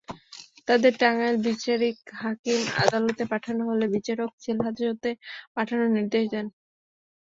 তাঁদের 0.67 0.93
টাঙ্গাইল 0.99 1.35
বিচারিক 1.45 1.97
হাকিম 2.21 2.61
আদালতে 2.83 3.23
পাঠানো 3.31 3.61
হলে 3.69 3.85
বিচারক 3.95 4.31
জেলহাজতে 4.43 5.09
পাঠানোর 5.55 5.89
নির্দেশ 5.97 6.25
দেন। 6.33 6.45